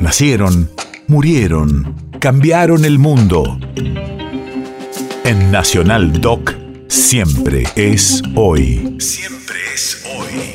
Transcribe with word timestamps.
Nacieron, 0.00 0.70
murieron, 1.08 1.94
cambiaron 2.20 2.86
el 2.86 2.98
mundo. 2.98 3.60
En 5.24 5.50
Nacional 5.50 6.22
Doc, 6.22 6.54
siempre 6.88 7.64
es 7.76 8.22
hoy. 8.34 8.96
Siempre 8.98 9.58
es 9.74 10.02
hoy. 10.16 10.52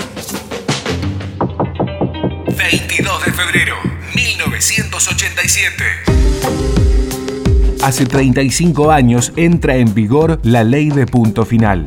22 2.58 3.26
de 3.26 3.32
febrero, 3.34 3.76
1987. 4.16 5.84
Hace 7.84 8.08
35 8.08 8.92
años 8.92 9.32
entra 9.36 9.76
en 9.76 9.94
vigor 9.94 10.40
la 10.42 10.64
ley 10.64 10.90
de 10.90 11.06
punto 11.06 11.46
final. 11.46 11.86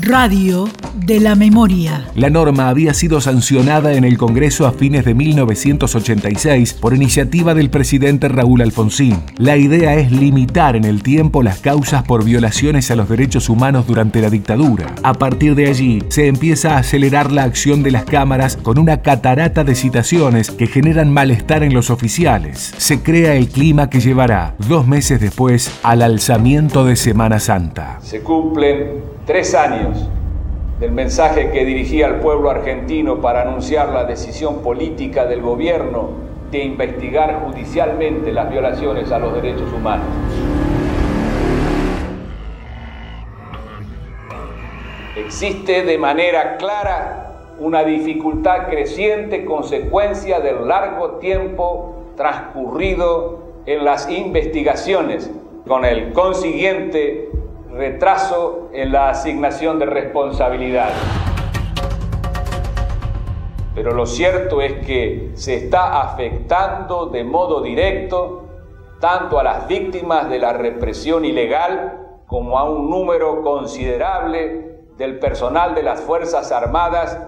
Radio 0.00 0.70
de 0.94 1.20
la 1.20 1.34
memoria. 1.34 2.06
La 2.14 2.30
norma 2.30 2.68
había 2.68 2.94
sido 2.94 3.20
sancionada 3.20 3.94
en 3.94 4.04
el 4.04 4.18
Congreso 4.18 4.66
a 4.66 4.72
fines 4.72 5.04
de 5.04 5.14
1986 5.14 6.74
por 6.74 6.94
iniciativa 6.94 7.54
del 7.54 7.70
presidente 7.70 8.28
Raúl 8.28 8.62
Alfonsín. 8.62 9.22
La 9.36 9.56
idea 9.56 9.94
es 9.94 10.12
limitar 10.12 10.76
en 10.76 10.84
el 10.84 11.02
tiempo 11.02 11.42
las 11.42 11.58
causas 11.58 12.02
por 12.02 12.24
violaciones 12.24 12.90
a 12.90 12.96
los 12.96 13.08
derechos 13.08 13.48
humanos 13.48 13.86
durante 13.86 14.20
la 14.20 14.30
dictadura. 14.30 14.94
A 15.02 15.14
partir 15.14 15.54
de 15.54 15.68
allí, 15.68 16.02
se 16.08 16.26
empieza 16.26 16.76
a 16.76 16.78
acelerar 16.78 17.32
la 17.32 17.44
acción 17.44 17.82
de 17.82 17.90
las 17.90 18.04
cámaras 18.04 18.56
con 18.56 18.78
una 18.78 19.02
catarata 19.02 19.64
de 19.64 19.74
citaciones 19.74 20.50
que 20.50 20.66
generan 20.66 21.12
malestar 21.12 21.62
en 21.62 21.74
los 21.74 21.90
oficiales. 21.90 22.72
Se 22.76 23.02
crea 23.02 23.34
el 23.34 23.48
clima 23.48 23.90
que 23.90 24.00
llevará, 24.00 24.54
dos 24.68 24.86
meses 24.86 25.20
después, 25.20 25.70
al 25.82 26.02
alzamiento 26.02 26.84
de 26.84 26.96
Semana 26.96 27.38
Santa. 27.38 27.98
Se 28.02 28.20
cumplen 28.20 29.02
tres 29.26 29.54
años 29.54 30.08
del 30.82 30.90
mensaje 30.90 31.52
que 31.52 31.64
dirigía 31.64 32.06
al 32.06 32.18
pueblo 32.18 32.50
argentino 32.50 33.20
para 33.20 33.42
anunciar 33.42 33.90
la 33.90 34.02
decisión 34.02 34.62
política 34.62 35.26
del 35.26 35.40
gobierno 35.40 36.08
de 36.50 36.64
investigar 36.64 37.44
judicialmente 37.44 38.32
las 38.32 38.50
violaciones 38.50 39.12
a 39.12 39.20
los 39.20 39.32
derechos 39.32 39.72
humanos. 39.72 40.08
Existe 45.14 45.84
de 45.84 45.98
manera 45.98 46.56
clara 46.56 47.52
una 47.60 47.84
dificultad 47.84 48.66
creciente 48.66 49.44
consecuencia 49.44 50.40
del 50.40 50.66
largo 50.66 51.12
tiempo 51.20 52.06
transcurrido 52.16 53.38
en 53.66 53.84
las 53.84 54.10
investigaciones, 54.10 55.30
con 55.64 55.84
el 55.84 56.12
consiguiente 56.12 57.30
retraso 57.72 58.68
en 58.72 58.92
la 58.92 59.10
asignación 59.10 59.78
de 59.78 59.86
responsabilidad. 59.86 60.90
Pero 63.74 63.92
lo 63.92 64.04
cierto 64.06 64.60
es 64.60 64.84
que 64.86 65.30
se 65.34 65.56
está 65.56 66.02
afectando 66.02 67.06
de 67.06 67.24
modo 67.24 67.62
directo 67.62 68.44
tanto 69.00 69.38
a 69.38 69.42
las 69.42 69.66
víctimas 69.66 70.28
de 70.28 70.38
la 70.38 70.52
represión 70.52 71.24
ilegal 71.24 71.98
como 72.26 72.58
a 72.58 72.64
un 72.64 72.90
número 72.90 73.42
considerable 73.42 74.80
del 74.98 75.18
personal 75.18 75.74
de 75.74 75.82
las 75.82 76.00
Fuerzas 76.00 76.52
Armadas 76.52 77.18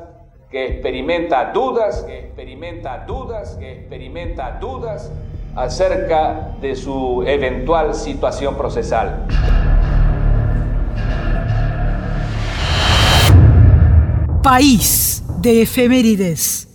que 0.51 0.67
experimenta 0.67 1.47
dudas, 1.53 2.05
que 2.05 2.21
experimenta 2.21 3.05
dudas, 3.07 3.57
que 3.59 3.73
experimenta 3.73 4.59
dudas 4.61 5.11
acerca 5.57 6.51
de 6.61 6.77
su 6.77 7.25
eventual 7.27 7.95
situación 7.95 8.55
procesal. 8.55 9.27
País 14.45 15.23
de 15.41 15.63
efemérides. 15.63 16.69